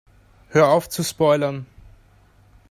[0.49, 1.67] Hör auf zu spoilern!